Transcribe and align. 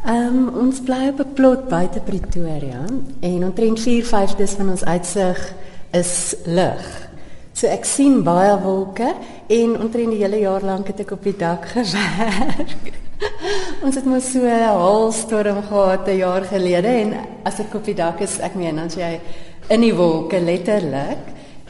Um, 0.00 0.48
ons 0.56 0.80
bly 0.80 1.10
op 1.12 1.18
'n 1.20 1.32
plot 1.34 1.68
buite 1.68 2.00
Pretoria 2.00 2.84
en 3.20 3.44
omtrent 3.44 3.80
4/5 3.80 4.56
van 4.56 4.70
ons 4.70 4.84
uitsig 4.84 5.54
is 5.92 6.34
lig. 6.44 7.10
So 7.52 7.66
ek 7.66 7.84
sien 7.84 8.22
baie 8.22 8.60
wolke 8.62 9.14
en 9.46 9.80
omtrent 9.80 10.10
die 10.10 10.22
hele 10.22 10.38
jaar 10.38 10.62
lank 10.62 10.86
het 10.86 11.00
ek 11.00 11.10
op 11.10 11.22
die 11.22 11.36
dak 11.36 11.66
gewerk. 11.66 12.92
ons 13.84 13.94
het 13.94 14.04
mos 14.04 14.30
so 14.32 14.40
'n 14.40 14.72
haalstorm 14.72 15.62
gehad 15.68 16.08
'n 16.08 16.16
jaar 16.16 16.44
gelede 16.44 16.88
en 16.88 17.14
as 17.44 17.60
ek 17.60 17.74
op 17.74 17.84
die 17.84 17.94
dak 17.94 18.20
is, 18.20 18.38
ek 18.38 18.54
meen 18.54 18.76
dan 18.76 18.88
jy 18.88 19.20
in 19.68 19.80
die 19.80 19.94
wolke 19.94 20.40
letterlik 20.40 21.24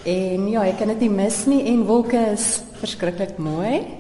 en 0.05 0.49
ja, 0.49 0.63
ek 0.63 0.79
kan 0.79 0.89
dit 0.89 1.01
nie 1.01 1.11
mis 1.11 1.47
nie 1.47 1.67
en 1.67 1.85
wolke 1.85 2.31
is 2.33 2.63
verskriklik 2.79 3.39
mooi. 3.39 4.00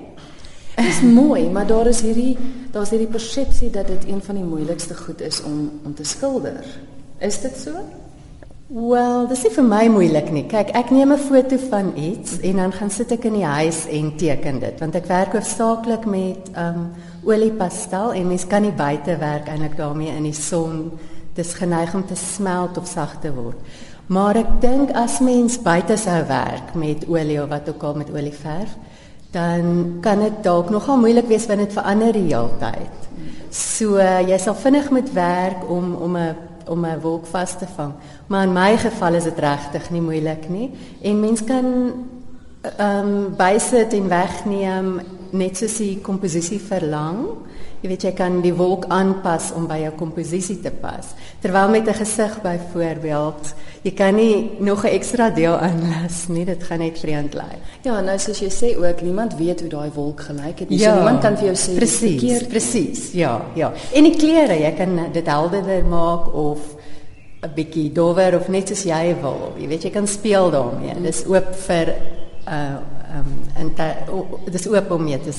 Dit 0.81 0.89
is 0.89 1.03
mooi, 1.03 1.51
maar 1.51 1.67
daar 1.67 1.87
is 1.87 2.01
hierdie 2.01 2.39
daar's 2.73 2.91
hierdie 2.95 3.11
persepsie 3.11 3.69
dat 3.71 3.87
dit 3.91 4.07
een 4.09 4.23
van 4.23 4.39
die 4.39 4.45
moeilikste 4.45 4.95
goed 4.97 5.21
is 5.21 5.43
om 5.45 5.67
om 5.84 5.95
te 5.95 6.05
skilder. 6.05 6.65
Is 7.19 7.41
dit 7.41 7.57
so? 7.57 7.83
Wel, 8.71 9.27
dis 9.29 9.43
nie 9.45 9.52
vir 9.52 9.66
my 9.66 9.83
moeilik 9.93 10.30
nie. 10.33 10.45
Kyk, 10.48 10.71
ek 10.79 10.93
neem 10.95 11.12
'n 11.12 11.19
foto 11.19 11.59
van 11.69 11.93
iets 11.97 12.38
en 12.41 12.57
dan 12.57 12.73
gaan 12.73 12.91
sit 12.91 13.12
ek 13.12 13.24
in 13.24 13.33
die 13.33 13.45
huis 13.45 13.87
en 13.91 14.16
teken 14.16 14.61
dit, 14.61 14.80
want 14.80 14.95
ek 14.95 15.07
werk 15.07 15.33
hoofsaaklik 15.33 16.07
met 16.07 16.48
um 16.57 16.93
oliepastel 17.24 18.12
en 18.12 18.29
mens 18.29 18.47
kan 18.47 18.62
nie 18.62 18.73
buite 18.73 19.16
werk 19.16 19.49
eintlik 19.49 19.77
daarmee 19.77 20.16
in 20.16 20.23
die 20.23 20.33
son. 20.33 20.93
Dis 21.35 21.52
geneig 21.55 21.95
om 21.95 22.07
te 22.07 22.16
smelt 22.16 22.79
of 22.79 22.87
sag 22.87 23.21
te 23.21 23.35
word. 23.35 23.59
Maar 24.07 24.37
ek 24.37 24.60
dink 24.60 24.91
as 24.91 25.21
mens 25.21 25.59
buite 25.62 25.97
sou 25.97 26.24
werk 26.27 26.74
met 26.74 27.05
olie 27.09 27.43
of 27.43 27.49
wat 27.49 27.69
ook 27.69 27.83
al 27.83 27.95
met 27.95 28.10
olieverf, 28.10 28.77
dan 29.30 29.98
kan 30.01 30.19
dit 30.19 30.43
dalk 30.43 30.70
nogal 30.70 30.98
moeilik 30.98 31.29
wees 31.30 31.47
want 31.47 31.62
dit 31.62 31.73
verander 31.73 32.12
die 32.12 32.29
hele 32.29 32.51
tyd. 32.59 33.09
So 33.51 33.98
jy 34.01 34.38
sal 34.38 34.55
vinnig 34.55 34.91
moet 34.91 35.12
werk 35.15 35.66
om 35.69 35.95
om 35.95 36.16
'n 36.16 36.37
om 36.66 36.84
'n 36.84 37.01
wolk 37.01 37.27
vas 37.27 37.59
te 37.59 37.66
vang. 37.77 37.93
Maar 38.27 38.46
in 38.46 38.52
my 38.52 38.77
geval 38.77 39.15
is 39.15 39.24
dit 39.24 39.38
regtig 39.38 39.91
nie 39.91 40.01
moeilik 40.01 40.49
nie 40.49 40.71
en 41.02 41.21
mens 41.21 41.45
kan 41.45 41.93
ehm 42.77 43.07
um, 43.07 43.37
bysit 43.37 43.93
en 43.93 44.09
wegneem 44.09 45.01
net 45.30 45.57
soos 45.57 45.76
die 45.76 45.99
komposisie 46.02 46.60
verlang. 46.60 47.16
Jy 47.80 47.88
weet 47.88 48.02
jy 48.02 48.10
kan 48.12 48.42
die 48.45 48.52
wolk 48.52 48.84
aanpas 48.92 49.50
om 49.56 49.64
by 49.66 49.78
jou 49.80 49.92
komposisie 49.96 50.59
te 50.60 50.70
pas. 50.70 51.14
Terwyl 51.40 51.68
met 51.68 51.88
'n 51.88 51.95
gesig 51.95 52.42
byvoorbeeld, 52.42 53.54
jy 53.82 53.92
kan 53.92 54.14
nie 54.14 54.50
nog 54.59 54.84
'n 54.84 54.92
ekstra 54.92 55.30
deel 55.30 55.56
aanlas 55.56 56.28
nie, 56.28 56.45
dit 56.45 56.62
gaan 56.62 56.78
net 56.78 56.98
vreemd 56.98 57.34
lyk. 57.34 57.60
Ja, 57.82 58.01
nou 58.01 58.18
soos 58.18 58.38
jy 58.38 58.51
sê 58.51 58.76
ook, 58.76 59.02
niemand 59.02 59.36
weet 59.36 59.60
hoe 59.60 59.68
daai 59.68 59.90
wolk 59.95 60.20
gelyk 60.20 60.58
het 60.58 60.68
nie. 60.68 60.78
Ja, 60.78 60.90
so 60.90 60.95
niemand 60.95 61.20
kan 61.20 61.36
vir 61.36 61.45
jou 61.46 61.56
sê 61.56 61.74
presies, 61.74 62.46
presies. 62.46 63.12
Ja, 63.12 63.40
ja. 63.54 63.73
En 63.92 64.04
die 64.04 64.16
kleure, 64.16 64.60
jy 64.60 64.72
kan 64.76 65.12
dit 65.12 65.26
helderder 65.26 65.84
maak 65.84 66.34
of 66.34 66.58
'n 67.42 67.50
bietjie 67.54 67.92
dower 67.92 68.36
of 68.36 68.48
net 68.48 68.69
soos 68.69 68.82
jy 68.84 69.16
wil. 69.22 69.53
Jy 69.58 69.69
weet 69.69 69.82
jy 69.82 69.91
kan 69.91 70.06
speel 70.06 70.50
daarmee. 70.50 71.00
Dis 71.03 71.25
oop 71.26 71.54
vir 71.54 71.94
uh 72.48 73.00
um 73.16 73.31
en 73.55 73.72
dis 74.50 74.69
oop 74.69 74.91
om 74.91 75.03
mee 75.05 75.21
te. 75.21 75.33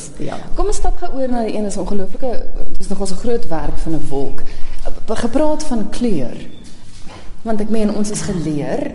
Kom 0.56 0.66
ons 0.66 0.76
stap 0.76 0.98
gou 0.98 1.12
oor 1.20 1.30
na 1.32 1.44
die 1.48 1.56
een 1.56 1.66
is 1.66 1.78
ongelooflike 1.78 2.32
dis 2.78 2.88
nog 2.88 3.00
ons 3.00 3.12
'n 3.12 3.24
groot 3.24 3.48
werk 3.48 3.78
van 3.78 3.94
'n 3.94 4.08
wolk. 4.10 4.44
Gepraat 5.08 5.64
van 5.64 5.90
kleur. 5.90 6.38
Want 7.42 7.62
ek 7.62 7.70
meen 7.70 7.96
ons 7.96 8.12
is 8.12 8.22
geleer 8.22 8.92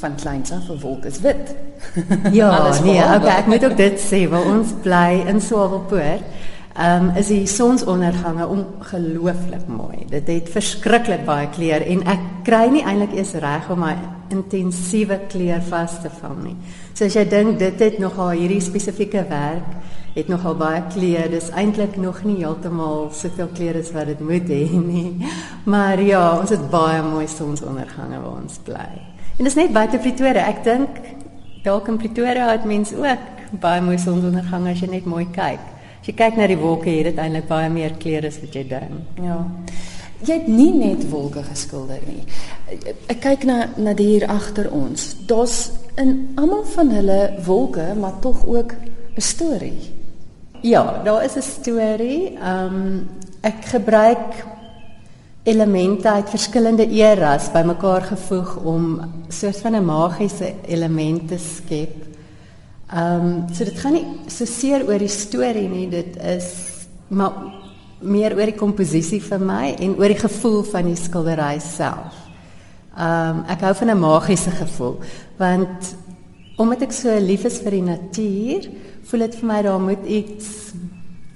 van 0.00 0.14
kleins 0.14 0.52
af 0.52 0.68
'n 0.68 0.80
wolk 0.80 1.04
is 1.04 1.20
wit. 1.20 1.54
ja, 2.32 2.70
nee, 2.82 3.02
okay, 3.02 3.38
ek 3.38 3.46
moet 3.46 3.64
ook 3.64 3.76
dit 3.76 4.00
sê, 4.00 4.28
want 4.28 4.44
ons 4.44 4.68
bly 4.82 5.22
in 5.26 5.40
Swawelpoort 5.40 6.22
um, 6.78 7.10
is 7.16 7.30
die 7.32 7.46
sonsondergange 7.46 8.46
ongelooflik 8.46 9.66
mooi. 9.68 10.04
Dit 10.10 10.28
het 10.30 10.50
verskriklik 10.52 11.24
baie 11.26 11.48
kleur 11.54 11.84
en 11.84 12.04
ek 12.08 12.22
kry 12.46 12.66
nie 12.72 12.84
eintlik 12.86 13.16
eens 13.16 13.34
reg 13.42 13.70
om 13.72 13.82
my 13.84 13.94
intensiewe 14.34 15.18
kleur 15.30 15.62
vas 15.70 16.00
te 16.02 16.10
vang 16.20 16.38
nie. 16.44 16.56
So 16.94 17.06
as 17.06 17.16
jy 17.16 17.26
dink 17.28 17.58
dit 17.60 17.82
het 17.82 18.00
nogal 18.02 18.34
hierdie 18.38 18.62
spesifieke 18.64 19.24
werk 19.30 19.76
het 20.16 20.30
nogal 20.32 20.56
baie 20.56 20.80
kleur. 20.92 21.28
Dis 21.30 21.50
eintlik 21.52 21.98
nog 22.00 22.22
nie 22.24 22.38
heeltemal 22.40 23.10
soveel 23.12 23.50
kleur 23.56 23.76
as 23.80 23.92
wat 23.92 24.08
dit 24.12 24.20
moet 24.24 24.48
hê 24.48 24.64
nie. 24.80 25.12
Maar 25.72 26.00
ja, 26.00 26.22
ons 26.38 26.50
het 26.54 26.70
baie 26.70 27.02
mooi 27.02 27.26
sonsondergange 27.28 28.20
waar 28.22 28.40
ons 28.40 28.60
bly. 28.64 28.90
En 29.36 29.44
dis 29.44 29.56
net 29.58 29.72
buite 29.74 29.98
Pretoria. 29.98 30.46
Ek 30.48 30.62
dink 30.64 31.00
dalk 31.66 31.90
in 31.90 31.98
Pretoria 32.00 32.48
het 32.52 32.64
mense 32.64 32.96
ook 32.96 33.58
baie 33.60 33.82
mooi 33.84 33.98
sonsondergange 33.98 34.72
as 34.72 34.80
jy 34.80 34.88
net 34.94 35.08
mooi 35.10 35.26
kyk. 35.34 35.75
As 36.06 36.12
jy 36.12 36.20
kyk 36.20 36.36
na 36.38 36.46
die 36.46 36.58
wolke 36.60 36.86
hier, 36.86 37.08
het 37.08 37.16
eintlik 37.18 37.48
baie 37.48 37.66
meer 37.66 37.96
kleure 37.98 38.28
as 38.30 38.36
wat 38.38 38.52
jy 38.54 38.60
dink. 38.70 39.16
Ja. 39.18 39.40
Jy 40.22 40.36
het 40.36 40.44
nie 40.46 40.68
net 40.70 41.02
wolke 41.10 41.42
geskilder 41.42 41.98
nie. 42.06 42.22
Ek 43.10 43.18
kyk 43.24 43.42
na 43.48 43.56
na 43.74 43.90
die 43.98 44.06
hier 44.12 44.28
agter 44.30 44.68
ons. 44.70 45.08
Daar's 45.26 45.72
in 45.98 46.38
almal 46.38 46.62
van 46.76 46.94
hulle 46.94 47.18
wolke, 47.48 47.88
maar 47.98 48.20
tog 48.22 48.46
ook 48.46 48.76
'n 49.16 49.20
storie. 49.20 49.90
Ja, 50.62 51.02
daar 51.02 51.24
is 51.24 51.34
'n 51.34 51.42
storie. 51.42 52.38
Ehm 52.38 52.74
um, 52.76 53.08
ek 53.42 53.64
gebruik 53.74 54.46
elemente 55.42 56.08
uit 56.08 56.30
verskillende 56.30 56.86
eras 56.86 57.50
bymekaar 57.50 58.02
gevoeg 58.02 58.56
om 58.62 59.00
soos 59.28 59.58
van 59.58 59.74
'n 59.74 59.84
magiese 59.84 60.54
element 60.68 61.28
te 61.28 61.38
skep 61.38 62.15
Ehm 62.86 63.24
um, 63.26 63.54
so 63.54 63.64
dit 63.64 63.78
gaan 63.82 63.96
nie 63.96 64.04
so 64.30 64.46
seer 64.46 64.84
oor 64.86 65.02
die 65.02 65.10
storie 65.10 65.66
nie, 65.66 65.88
dit 65.90 66.14
is 66.22 66.46
maar 67.10 67.34
meer 67.98 68.36
oor 68.38 68.46
die 68.46 68.54
komposisie 68.54 69.18
vir 69.24 69.42
my 69.42 69.72
en 69.82 69.96
oor 69.98 70.12
die 70.12 70.20
gevoel 70.20 70.62
van 70.70 70.86
die 70.86 70.98
skildery 71.00 71.58
self. 71.58 72.14
Ehm 72.94 73.40
um, 73.40 73.44
ek 73.50 73.64
hou 73.66 73.74
van 73.74 73.90
'n 73.90 73.98
magiese 73.98 74.50
gevoel 74.50 75.00
want 75.38 75.96
omdat 76.56 76.82
ek 76.82 76.92
so 76.92 77.18
lief 77.18 77.44
is 77.44 77.58
vir 77.58 77.70
die 77.70 77.82
natuur, 77.82 78.70
voel 79.02 79.20
dit 79.20 79.34
vir 79.34 79.48
my 79.48 79.62
daar 79.62 79.80
moet 79.80 80.06
iets 80.06 80.46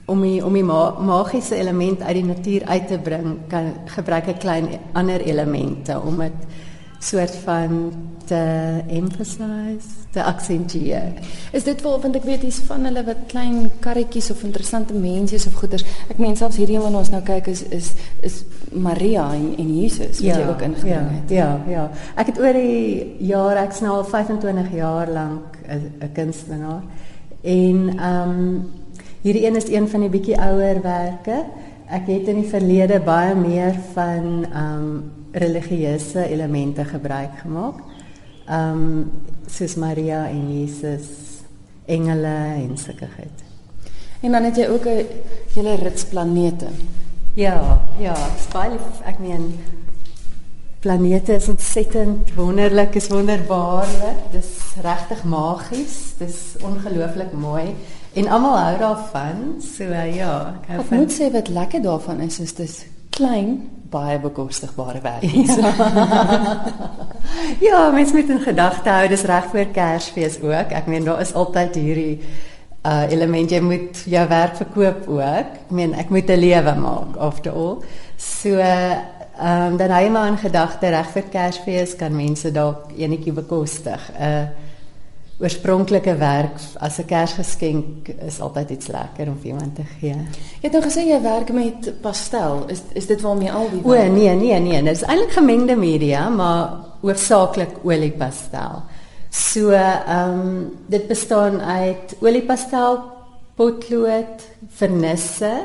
om 0.07 0.23
die 0.23 0.45
om 0.45 0.55
die 0.55 0.63
ma 0.63 1.01
magiese 1.01 1.57
element 1.57 2.03
uit 2.03 2.15
die 2.15 2.25
natuur 2.31 2.63
uit 2.65 2.87
te 2.87 2.99
bring, 2.99 3.39
kan 3.49 3.75
gebruik 3.87 4.29
'n 4.29 4.39
klein 4.39 4.69
ander 4.93 5.21
elemente 5.21 6.01
om 6.01 6.17
dit 6.17 6.47
soort 7.01 7.35
van 7.45 7.93
te 8.25 8.43
emphasize, 8.89 9.89
te 10.11 10.23
accentueer. 10.23 11.13
Is 11.53 11.65
dit 11.65 11.83
wel 11.83 12.01
want 12.01 12.17
ek 12.17 12.27
weet 12.29 12.45
hier's 12.45 12.61
van 12.69 12.85
hulle 12.85 13.03
wat 13.07 13.23
klein 13.31 13.71
karretjies 13.81 14.29
of 14.31 14.43
interessante 14.45 14.95
mensies 14.95 15.47
of 15.49 15.57
goeders. 15.59 15.85
Ek 16.13 16.21
meen 16.21 16.37
selfs 16.37 16.61
hierdie 16.61 16.77
een 16.77 16.85
wat 16.85 16.99
ons 17.01 17.13
nou 17.15 17.23
kyk 17.25 17.49
is 17.49 17.63
is 17.73 17.93
is 18.27 18.43
Maria 18.71 19.31
en, 19.35 19.55
en 19.59 19.71
Jesus 19.81 20.21
wat 20.21 20.27
ja, 20.29 20.37
jy 20.43 20.51
ook 20.53 20.67
ingebring 20.69 20.93
ja, 20.93 21.17
het. 21.17 21.33
Ja, 21.35 21.49
ja. 21.73 21.87
Ek 22.21 22.35
het 22.35 22.43
oor 22.43 22.61
die 22.61 23.17
jare 23.33 23.65
ek's 23.65 23.81
nou 23.81 23.97
al 23.97 24.05
25 24.05 24.69
jaar 24.77 25.09
lank 25.09 25.57
'n 25.71 26.13
kunstenaar. 26.13 26.85
En 27.41 27.97
ehm 27.97 28.29
um, 28.29 28.69
hierdie 29.25 29.47
een 29.47 29.57
is 29.57 29.69
een 29.69 29.89
van 29.89 30.01
die 30.01 30.13
bietjie 30.13 30.41
ouerwerke. 30.41 31.45
Ek 31.91 32.07
het 32.07 32.29
in 32.31 32.37
die 32.39 32.47
verlede 32.47 33.01
baie 33.03 33.33
meer 33.35 33.75
van 33.97 34.45
ehm 34.47 34.83
um, 34.83 34.91
religieuse 35.31 36.23
elemente 36.27 36.85
gebruik 36.87 37.41
gemaak. 37.43 37.81
Ehm 38.47 38.83
um, 38.83 39.11
soos 39.47 39.75
Maria 39.75 40.29
en 40.29 40.45
Jesus, 40.61 41.09
engele 41.87 42.35
en 42.63 42.77
sulke 42.79 43.09
goed. 43.17 43.43
En 44.21 44.33
dan 44.33 44.47
het 44.47 44.57
jy 44.57 44.69
ook 44.69 44.87
'n 44.87 45.07
hele 45.55 45.75
rits 45.75 46.05
planete. 46.05 46.69
Ja, 47.35 47.83
ja, 47.99 48.15
baie 48.53 48.79
ek 49.05 49.19
meen 49.19 49.59
planete 50.81 51.35
is 51.35 51.49
ontsettend 51.49 52.35
wonderlik, 52.35 52.95
is 52.95 53.09
wonderbaarlik. 53.09 54.19
Dis 54.31 54.75
regtig 54.83 55.25
magies. 55.25 56.15
Dis 56.19 56.55
ongelooflik 56.63 57.33
mooi 57.33 57.75
en 58.15 58.29
almal 58.29 58.59
hou 58.59 58.79
daarvan. 58.79 59.43
So 59.63 59.85
ja, 59.85 60.55
ek 60.61 60.73
hou 60.73 60.85
van 60.85 60.85
Ek 60.85 60.91
moet 61.05 61.13
sê 61.13 61.31
wat 61.33 61.49
lekker 61.49 61.83
daarvan 61.83 62.21
is 62.21 62.41
is 62.41 62.55
dis 62.59 62.85
klein 63.11 63.71
baie 63.91 64.19
bekostigbare 64.23 65.01
werk. 65.03 65.25
Ja, 65.25 65.73
ja 67.69 67.91
mens 67.91 68.13
moet 68.13 68.31
in 68.31 68.41
gedagte 68.41 68.91
hou 68.91 69.09
dis 69.11 69.27
reg 69.27 69.51
vir 69.53 69.73
Kersfees 69.75 70.39
ook. 70.43 70.73
Ek 70.75 70.87
meen 70.87 71.05
daar 71.05 71.23
is 71.25 71.35
altyd 71.35 71.79
hierdie 71.81 72.21
uh 72.81 73.05
element 73.13 73.51
jy 73.53 73.61
moet 73.61 73.99
jou 74.09 74.23
werk 74.29 74.57
verkoop 74.57 75.09
ook. 75.09 75.57
Ek 75.67 75.75
meen 75.75 75.95
ek 75.95 76.11
moet 76.11 76.31
'n 76.31 76.41
lewe 76.41 76.75
maak 76.81 77.17
after 77.19 77.53
all. 77.53 77.83
So 78.17 78.57
ehm 78.57 79.73
um, 79.73 79.77
dan 79.77 79.91
hy 79.91 80.09
maar 80.09 80.29
in 80.29 80.39
gedagte 80.39 80.89
reg 80.89 81.11
vir 81.13 81.23
Kersfees 81.33 81.97
kan 81.97 82.17
mense 82.17 82.53
dalk 82.53 82.93
enetjie 82.97 83.33
bekostig. 83.33 84.11
Uh 84.21 84.49
oorspronklike 85.41 86.17
werk 86.21 86.61
as 86.79 86.99
'n 86.99 87.07
Kersgeskenk 87.07 88.09
is 88.27 88.41
altyd 88.41 88.71
iets 88.71 88.87
lekker 88.87 89.29
om 89.29 89.39
vir 89.41 89.47
iemand 89.47 89.75
te 89.75 89.85
gee. 90.01 90.17
Jy 90.61 90.69
het 90.69 90.73
nou 90.73 90.83
gesê 90.83 91.07
jy 91.07 91.21
werk 91.23 91.53
met 91.53 92.01
pastel. 92.03 92.65
Is 92.69 92.83
is 92.93 93.07
dit 93.07 93.21
waarmee 93.21 93.53
al 93.53 93.69
die 93.71 93.81
O 93.85 93.93
nee, 93.93 94.35
nee, 94.35 94.59
nee, 94.59 94.83
dit 94.83 94.97
is 94.97 95.03
eintlik 95.03 95.33
gemengde 95.33 95.77
media, 95.77 96.29
maar 96.29 96.71
hoofsaaklik 97.01 97.81
oliepastel. 97.83 98.83
So, 99.31 99.71
ehm 99.71 100.41
um, 100.41 100.79
dit 100.87 101.07
bestaan 101.09 101.61
uit 101.61 102.17
oliepastel, 102.21 102.99
potlood, 103.55 104.43
vernisse 104.69 105.65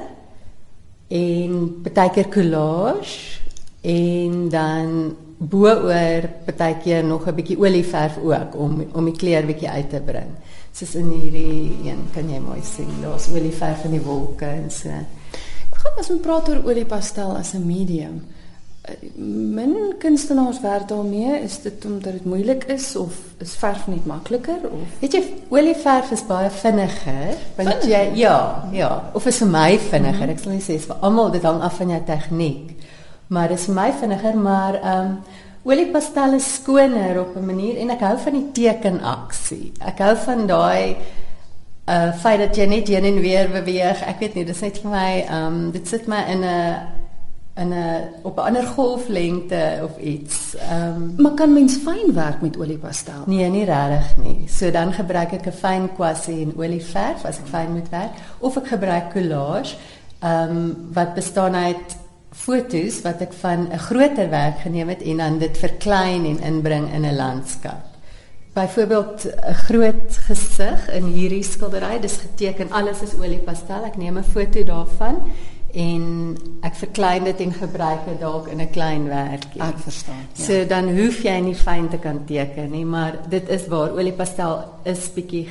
en 1.08 1.82
baie 1.84 2.10
keer 2.10 2.30
collage 2.30 3.40
en 3.82 4.50
dan 4.50 5.16
bo-oor 5.50 6.30
baie 6.58 6.78
keer 6.84 7.04
nog 7.04 7.28
'n 7.28 7.36
bietjie 7.36 7.58
olieverf 7.60 8.18
ook 8.18 8.56
om 8.56 8.86
om 8.94 9.06
die 9.06 9.16
kleur 9.16 9.46
bietjie 9.46 9.70
uit 9.70 9.90
te 9.90 10.02
bring. 10.02 10.32
Soos 10.72 10.96
in 10.96 11.10
hierdie 11.10 11.72
een 11.84 12.08
kan 12.14 12.30
jy 12.30 12.40
mooi 12.40 12.62
sien, 12.64 13.02
daar's 13.02 13.30
olieverf 13.30 13.84
in 13.86 13.92
die 13.92 14.02
wolke 14.02 14.46
en 14.46 14.72
so. 14.72 14.90
Ek 14.90 15.78
gaan 15.82 15.98
ons 15.98 16.22
praat 16.22 16.50
oor 16.50 16.64
oliepastel 16.66 17.38
as 17.38 17.54
'n 17.54 17.66
medium. 17.66 18.24
Min 19.16 19.96
kunstenaars 20.00 20.62
werk 20.62 20.88
daarmee, 20.88 21.40
is 21.42 21.62
dit 21.62 21.86
omdat 21.86 22.12
dit 22.12 22.26
moeilik 22.26 22.64
is 22.64 22.96
of 22.96 23.14
is 23.38 23.56
verf 23.56 23.88
net 23.88 24.06
makliker 24.06 24.60
of 24.72 25.00
weet 25.00 25.14
jy 25.14 25.24
olieverf 25.50 26.12
is 26.12 26.26
baie 26.26 26.50
vinniger, 26.50 27.34
want 27.56 27.70
vinniger? 27.70 27.90
jy 27.90 28.12
ja, 28.16 28.70
ja, 28.72 29.12
of 29.14 29.26
is 29.26 29.38
vir 29.38 29.48
my 29.48 29.80
vinniger. 29.80 30.14
Mm 30.14 30.22
-hmm. 30.22 30.30
Ek 30.30 30.40
sal 30.40 30.52
nie 30.52 30.62
sê 30.62 30.80
vir 30.80 30.96
almal 31.02 31.32
dit 31.32 31.44
hang 31.44 31.62
af 31.62 31.78
van 31.78 31.90
jou 31.90 32.02
tegniek. 32.06 32.76
Maar 33.28 33.48
dit 33.48 33.60
is 33.60 33.66
vir 33.66 33.76
my 33.76 33.92
vinniger, 34.00 34.38
maar 34.38 34.80
ehm 34.82 35.06
um, 35.06 35.18
oliepastel 35.66 36.34
is 36.38 36.54
skoner 36.54 37.20
op 37.20 37.36
'n 37.36 37.46
manier 37.46 37.78
en 37.78 37.90
ek 37.90 38.00
hou 38.00 38.18
van 38.18 38.34
die 38.34 38.52
tekenaksie. 38.52 39.72
Ek 39.80 39.98
hou 40.00 40.16
van 40.16 40.48
daai 40.48 40.96
uh 41.86 42.14
feit 42.14 42.40
dat 42.40 42.56
jy 42.56 42.66
net 42.66 42.88
heen 42.88 43.04
en 43.04 43.20
weer 43.22 43.50
beweeg. 43.50 44.02
Ek 44.06 44.20
weet 44.20 44.34
nie, 44.34 44.46
dit 44.46 44.56
is 44.56 44.62
net 44.62 44.78
vir 44.78 44.92
my 44.92 45.26
ehm 45.30 45.46
um, 45.46 45.72
dit 45.72 45.88
sit 45.88 46.08
my 46.08 46.22
in 46.28 46.44
'n 46.44 46.78
in 47.56 47.74
'n 47.74 48.02
op 48.22 48.38
'n 48.38 48.42
ander 48.42 48.64
golflengte 48.64 49.80
of 49.84 49.98
iets. 49.98 50.56
Ehm 50.56 50.96
um, 50.96 51.14
maar 51.18 51.34
kan 51.34 51.54
mens 51.54 51.78
fyn 51.78 52.14
werk 52.14 52.42
met 52.42 52.58
oliepastel? 52.58 53.24
Nee, 53.26 53.50
nie 53.50 53.66
regtig 53.66 54.18
nie. 54.24 54.48
So 54.48 54.72
dan 54.72 54.94
gebruik 54.94 55.32
ek 55.32 55.46
'n 55.46 55.52
fyn 55.52 55.90
kwassie 55.96 56.42
en 56.42 56.54
olieverf 56.58 57.26
as 57.26 57.38
ek 57.38 57.48
fyn 57.48 57.72
moet 57.72 57.90
werk 57.90 58.12
of 58.40 58.58
ek 58.58 58.68
gebruik 58.68 59.12
collage 59.12 59.76
ehm 60.20 60.50
um, 60.50 60.90
wat 60.94 61.14
bestaan 61.14 61.56
uit 61.56 62.05
fotos 62.36 63.02
wat 63.06 63.22
ek 63.26 63.34
van 63.42 63.68
'n 63.72 63.80
groter 63.80 64.30
werk 64.30 64.60
geneem 64.60 64.90
het 64.90 65.02
en 65.02 65.18
dan 65.18 65.38
dit 65.40 65.58
verklein 65.58 66.26
en 66.26 66.40
inbring 66.40 66.94
in 66.94 67.06
'n 67.06 67.16
landskap. 67.16 67.84
Byvoorbeeld 68.54 69.26
'n 69.26 69.54
groot 69.54 70.18
gesig 70.28 70.90
in 70.90 71.04
hierdie 71.04 71.44
skildery, 71.44 72.00
dis 72.00 72.18
geteken, 72.18 72.72
alles 72.72 73.02
is 73.02 73.16
oliepastel. 73.16 73.84
Ek 73.84 73.98
neem 73.98 74.18
'n 74.18 74.24
foto 74.24 74.64
daarvan 74.64 75.16
en 75.74 76.36
ek 76.62 76.76
verklein 76.76 77.24
dit 77.24 77.40
en 77.40 77.54
gebruik 77.54 78.06
dit 78.06 78.20
dalk 78.20 78.48
in 78.48 78.62
'n 78.62 78.70
klein 78.70 79.08
werkie. 79.08 79.62
Ek 79.62 79.78
verstaan. 79.78 80.28
Ja. 80.34 80.44
So 80.44 80.66
dan 80.66 80.90
hoef 80.90 81.24
jy 81.24 81.40
nie 81.40 81.56
fyn 81.56 81.90
te 81.90 81.98
kan 81.98 82.26
teken 82.26 82.72
nie, 82.72 82.86
maar 82.86 83.14
dit 83.30 83.50
is 83.50 83.68
waar 83.68 83.92
oliepastel 83.92 84.64
is 84.84 85.12
bietjie 85.14 85.48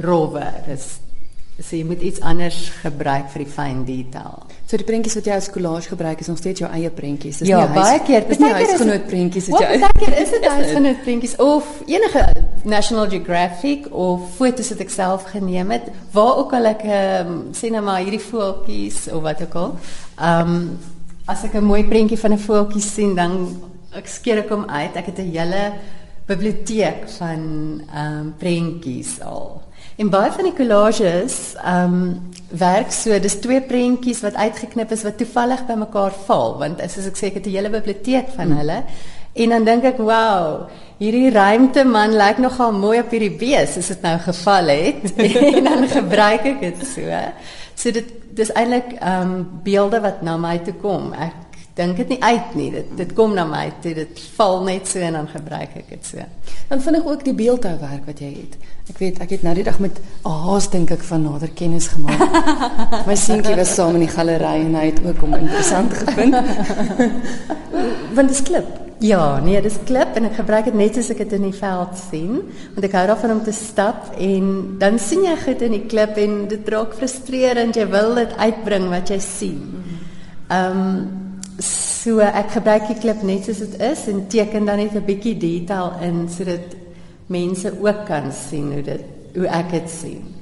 rowwer. 0.00 0.54
Dis 0.66 0.98
so 1.58 1.74
jy 1.74 1.82
moet 1.84 2.02
iets 2.06 2.20
anders 2.22 2.56
gebruik 2.84 3.32
vir 3.32 3.42
die 3.42 3.50
fyn 3.50 3.80
detail. 3.86 4.44
So 4.68 4.78
die 4.78 4.86
prentjies 4.86 5.16
wat 5.18 5.26
jy 5.26 5.38
as 5.40 5.48
collage 5.50 5.90
gebruik 5.90 6.20
is 6.22 6.28
nog 6.30 6.38
steeds 6.38 6.62
jou 6.62 6.68
eie 6.70 6.90
prentjies. 6.94 7.40
Dis 7.42 7.50
ja, 7.50 7.64
nie 7.64 7.74
baie 7.74 7.98
keer, 8.06 8.26
dis 8.28 8.38
nie 8.38 8.50
huisgenoot 8.54 9.08
prentjies 9.10 9.48
wat 9.50 9.64
jy. 9.64 9.80
Baie 9.82 9.98
keer 9.98 10.14
is 10.22 10.34
dit 10.36 10.46
huisgenoot 10.46 11.02
prentjies 11.02 11.34
of 11.42 11.72
enige 11.90 12.24
National 12.68 13.10
Geographic 13.10 13.88
of 13.90 14.28
foto's 14.38 14.70
wat 14.74 14.84
ek 14.86 14.94
self 14.94 15.26
geneem 15.32 15.74
het, 15.74 15.90
waar 16.14 16.42
ook 16.44 16.54
al 16.58 16.70
ek 16.74 16.84
um, 16.86 17.34
sien 17.58 17.74
nou 17.74 17.82
maar 17.88 18.04
hierdie 18.04 18.22
voeltjies 18.22 19.06
of 19.10 19.24
wat 19.26 19.42
ook 19.48 19.58
al. 19.58 19.74
Ehm 20.18 20.54
um, 20.54 20.70
as 21.28 21.42
ek 21.44 21.58
'n 21.58 21.64
mooi 21.64 21.82
prentjie 21.84 22.16
van 22.18 22.32
'n 22.32 22.40
voeltjie 22.40 22.82
sien, 22.82 23.14
dan 23.14 23.58
ek 23.92 24.06
skeer 24.06 24.38
ek 24.46 24.48
hom 24.48 24.64
uit. 24.64 24.96
Ek 24.96 25.10
het 25.10 25.18
'n 25.18 25.32
hele 25.34 25.72
biblioteek 26.26 27.08
van 27.18 27.40
ehm 27.88 28.20
um, 28.20 28.34
prentjies 28.38 29.20
al. 29.20 29.67
En 29.98 30.10
baie 30.10 30.30
van 30.30 30.46
die 30.46 30.54
collages 30.54 31.38
ehm 31.58 31.94
um, 31.94 32.02
werk 32.48 32.92
so, 32.94 33.12
twee 33.42 33.60
prentjies 33.60 34.22
wat 34.24 34.34
uitgeknip 34.34 34.92
is 34.94 35.02
wat 35.04 35.18
toevallig 35.20 35.66
by 35.68 35.74
mekaar 35.76 36.14
val, 36.24 36.54
want 36.62 36.80
as 36.80 36.94
ek 36.96 37.18
sê 37.18 37.26
ek 37.28 37.40
het 37.40 37.46
'n 37.46 37.56
hele 37.56 37.70
biblioteek 37.70 38.30
van 38.36 38.54
hulle. 38.56 38.78
En 39.34 39.48
dan 39.48 39.64
dink 39.64 39.84
ek, 39.84 39.98
wow, 39.98 40.68
hierdie 40.98 41.30
ruimte 41.30 41.84
man 41.84 42.16
lyk 42.16 42.38
nogal 42.38 42.72
mooi 42.72 43.00
op 43.00 43.10
hierdie 43.10 43.36
bees 43.38 43.76
as 43.76 43.88
dit 43.88 44.02
nou 44.02 44.18
geval 44.18 44.66
het 44.68 45.18
en 45.56 45.64
dan 45.64 45.88
gebruik 45.88 46.46
ek 46.46 46.60
dit 46.60 46.86
so. 46.86 47.20
So 47.74 47.90
dit 47.90 48.08
dis 48.38 48.52
eintlik 48.52 48.94
ehm 49.00 49.42
beelde 49.62 50.00
wat 50.00 50.22
na 50.22 50.36
my 50.36 50.58
toe 50.58 50.74
kom. 50.74 51.12
Ek 51.12 51.34
dink 51.78 52.00
dit 52.00 52.14
nie 52.14 52.18
uit 52.22 52.54
nie. 52.58 52.70
Dit 52.74 52.90
dit 52.98 53.12
kom 53.16 53.36
na 53.36 53.44
my 53.48 53.68
toe. 53.82 53.94
Dit 53.96 54.22
val 54.36 54.64
net 54.66 54.90
so 54.90 55.02
en 55.04 55.18
dan 55.18 55.30
gebruik 55.30 55.76
ek 55.78 55.92
dit 55.94 56.10
so. 56.10 56.24
Dan 56.68 56.82
vind 56.84 57.00
ek 57.00 57.06
ook 57.08 57.22
die 57.26 57.36
beeldhouwerk 57.38 58.08
wat 58.10 58.22
jy 58.22 58.32
het. 58.34 58.58
Ek 58.88 58.98
weet 59.02 59.20
ek 59.24 59.36
het 59.36 59.44
nou 59.46 59.54
die 59.56 59.66
dag 59.66 59.78
met 59.84 60.00
haas 60.24 60.68
dink 60.72 60.90
ek 60.94 61.04
van 61.06 61.24
nader 61.28 61.52
kennis 61.54 61.90
gemaak. 61.92 62.24
My 63.08 63.16
seentjie 63.18 63.56
was 63.58 63.74
saam 63.76 63.98
in 63.98 64.06
die 64.06 64.12
galery 64.12 64.66
en 64.66 64.76
hy 64.78 64.88
het 64.90 65.00
ook 65.04 65.22
hom 65.24 65.38
interessant 65.38 65.94
gevind. 66.02 66.36
Want 68.16 68.28
dit 68.28 68.36
is 68.36 68.44
klip. 68.48 68.76
Ja, 68.98 69.38
nee, 69.38 69.60
dit 69.62 69.70
is 69.70 69.78
klip 69.86 70.16
en 70.18 70.26
ek 70.26 70.40
gebruik 70.40 70.66
dit 70.66 70.74
net 70.74 70.96
as 70.98 71.12
ek 71.14 71.20
dit 71.22 71.36
in 71.36 71.44
die 71.46 71.54
veld 71.54 71.92
sien, 72.00 72.40
want 72.74 72.86
ek 72.88 72.96
hou 72.98 73.04
daarvan 73.06 73.36
om 73.36 73.42
te 73.46 73.54
stap 73.54 74.08
en 74.18 74.48
dan 74.80 74.98
sien 74.98 75.22
jy 75.22 75.36
goed 75.38 75.62
in 75.62 75.76
die 75.76 75.84
klip 75.86 76.18
en 76.18 76.34
dit 76.50 76.72
raak 76.74 76.96
frustrerend. 76.98 77.78
Jy 77.78 77.86
wil 77.92 78.18
dit 78.18 78.34
uitbring 78.42 78.88
wat 78.90 79.14
jy 79.14 79.20
sien. 79.22 79.62
Ehm 80.48 80.82
um, 80.82 81.00
so 81.58 82.18
ek 82.18 82.50
gebruik 82.50 82.86
die 82.86 82.98
klip 82.98 83.22
net 83.22 83.44
soos 83.44 83.58
dit 83.58 83.80
is 83.82 84.06
en 84.08 84.26
teken 84.30 84.64
dan 84.64 84.78
net 84.78 84.94
'n 84.94 85.04
bietjie 85.04 85.36
detail 85.36 85.92
in 86.00 86.28
sodat 86.28 86.76
mense 87.26 87.72
ook 87.80 88.06
kan 88.06 88.32
sien 88.32 88.72
hoe 88.72 88.82
dit 88.82 89.04
hoe 89.34 89.46
ek 89.46 89.70
dit 89.70 89.90
sien. 89.90 90.34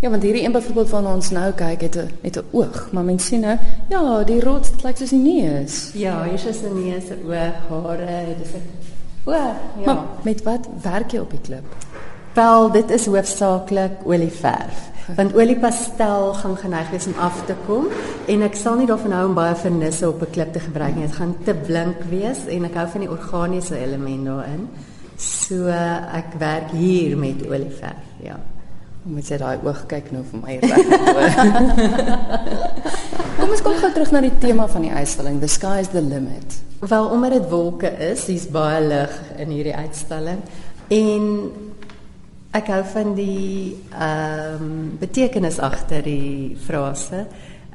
Ja, 0.00 0.10
want 0.10 0.22
hierdie 0.22 0.44
een 0.44 0.52
byvoorbeeld 0.52 0.88
van 0.88 1.06
ons 1.06 1.30
nou 1.30 1.52
kyk 1.52 1.80
het 1.80 1.96
'n 1.96 2.10
het 2.22 2.36
'n 2.36 2.44
oog, 2.52 2.88
maar 2.92 3.04
mense 3.04 3.26
sien 3.26 3.40
nou, 3.40 3.58
ja, 3.88 4.24
die 4.24 4.40
rots 4.40 4.70
lyk 4.82 4.96
soos 4.96 5.12
'n 5.12 5.22
neus. 5.22 5.90
Ja, 5.94 6.24
hier 6.24 6.48
is 6.48 6.62
'n 6.62 6.84
neus, 6.84 7.04
'n 7.08 7.24
oog, 7.26 7.56
hare, 7.68 8.36
dis 8.38 8.52
'n 8.52 8.62
oog. 9.24 9.56
Ja. 9.78 9.84
Maar 9.84 10.04
met 10.22 10.42
wat 10.42 10.68
werk 10.82 11.10
jy 11.10 11.18
op 11.18 11.30
die 11.30 11.40
klip? 11.40 11.64
Wel, 12.34 12.70
dit 12.70 12.90
is 12.90 13.06
hoofsaaklik 13.06 13.92
olieverf. 14.04 14.90
Want 15.18 15.34
oliepastel 15.36 16.32
gaan 16.34 16.56
geneig 16.56 16.90
wees 16.90 17.06
om 17.06 17.14
af 17.20 17.42
te 17.46 17.54
kom 17.66 17.86
en 18.26 18.42
ek 18.46 18.56
sal 18.56 18.78
nie 18.80 18.88
daarvan 18.88 19.12
hou 19.12 19.26
om 19.28 19.36
baie 19.36 19.54
vernisse 19.54 20.08
op 20.08 20.22
'n 20.22 20.30
klip 20.32 20.52
te 20.52 20.60
gebruik 20.60 20.96
nie. 20.96 21.06
Dit 21.06 21.16
gaan 21.16 21.36
te 21.44 21.54
blink 21.54 22.02
wees 22.10 22.46
en 22.48 22.64
ek 22.64 22.74
hou 22.74 22.88
van 22.88 23.00
die 23.00 23.10
organiese 23.10 23.76
element 23.76 24.24
daarin. 24.24 24.68
So 25.16 25.68
ek 25.68 26.34
werk 26.38 26.70
hier 26.70 27.16
met 27.16 27.46
olieverf, 27.46 28.04
ja. 28.22 28.40
Moet 29.04 29.28
jy 29.28 29.36
daai 29.36 29.58
oog 29.62 29.86
kyk 29.86 30.10
nou 30.12 30.22
vir 30.24 30.40
my 30.40 30.58
reg. 30.58 30.86
kom 33.38 33.50
ons 33.50 33.62
kom 33.62 33.76
gou 33.76 33.90
terug 33.92 34.10
na 34.10 34.20
die 34.24 34.38
tema 34.40 34.66
van 34.66 34.82
die 34.82 34.90
uitstalling, 34.90 35.40
The 35.40 35.48
Sky 35.48 35.78
is 35.80 35.88
the 35.92 36.00
Limit. 36.00 36.56
Wel 36.80 37.06
omdat 37.12 37.30
dit 37.30 37.50
wolke 37.50 37.92
is, 37.98 38.24
dis 38.24 38.48
baie 38.48 38.80
lig 38.80 39.20
in 39.36 39.52
hierdie 39.52 39.76
uitstalling 39.76 40.40
en 40.88 41.28
ek 42.54 42.70
hou 42.70 42.82
van 42.92 43.14
die 43.18 43.74
ehm 43.90 44.62
um, 44.62 44.74
betekenis 45.00 45.58
agter 45.58 46.04
die 46.06 46.54
frase. 46.66 47.24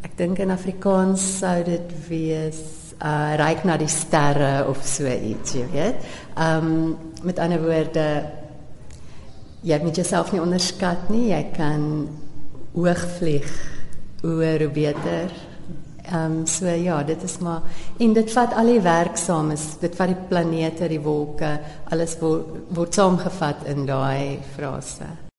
Ek 0.04 0.16
dink 0.18 0.40
in 0.40 0.54
Afrikaans 0.56 1.24
sou 1.42 1.58
dit 1.68 1.96
wees 2.08 2.62
uh 3.00 3.36
reik 3.40 3.64
na 3.68 3.78
die 3.80 3.92
sterre 3.92 4.68
of 4.68 4.80
so 4.84 5.08
iets, 5.08 5.56
jy 5.56 5.66
weet. 5.72 6.08
Um, 6.36 6.98
met 7.24 7.40
ander 7.40 7.62
woorde 7.64 8.08
jy 9.64 9.80
moet 9.84 10.00
jouself 10.00 10.32
nie 10.32 10.42
onderskat 10.44 11.10
nie. 11.12 11.30
Jy 11.34 11.44
kan 11.56 11.86
hoog 12.76 13.04
vlieg 13.18 13.52
oor 14.24 14.64
hoe 14.64 14.74
beter. 14.74 15.32
Ehm 16.10 16.40
um, 16.40 16.46
so 16.48 16.66
ja, 16.66 17.04
dit 17.04 17.24
is 17.24 17.38
maar 17.38 17.62
en 17.98 18.14
dit 18.14 18.32
vat 18.32 18.54
al 18.58 18.66
die 18.66 18.82
werksames, 18.82 19.66
dit 19.80 19.96
vat 19.96 20.10
die 20.10 20.18
planete, 20.30 20.88
die 20.90 21.02
wolke, 21.06 21.52
alles 21.94 22.16
word 22.22 22.56
word 22.74 22.98
saamgevat 22.98 23.68
in 23.70 23.86
daai 23.86 24.40
frase. 24.56 25.06